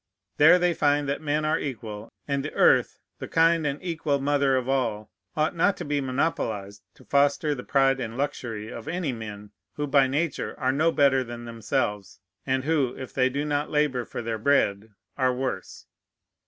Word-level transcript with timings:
There 0.37 0.57
they 0.57 0.73
find 0.73 1.07
that 1.07 1.21
men 1.21 1.45
are 1.45 1.59
equal; 1.59 2.11
and 2.27 2.43
the 2.43 2.51
earth, 2.55 2.97
the 3.19 3.27
kind 3.27 3.67
and 3.67 3.77
equal 3.83 4.19
mother 4.19 4.57
of 4.57 4.67
all, 4.67 5.11
ought 5.37 5.55
not 5.55 5.77
to 5.77 5.85
be 5.85 6.01
monopolized 6.01 6.81
to 6.95 7.05
foster 7.05 7.53
the 7.53 7.63
pride 7.63 7.99
and 7.99 8.17
luxury 8.17 8.69
of 8.71 8.87
any 8.87 9.13
men, 9.13 9.51
who 9.75 9.85
by 9.85 10.07
nature 10.07 10.59
are 10.59 10.71
no 10.71 10.91
better 10.91 11.23
than 11.23 11.45
themselves, 11.45 12.19
and 12.47 12.63
who, 12.63 12.95
if 12.97 13.13
they 13.13 13.29
do 13.29 13.45
not 13.45 13.69
labor 13.69 14.03
for 14.03 14.23
their 14.23 14.39
bread, 14.39 14.89
are 15.19 15.35
worse. 15.35 15.85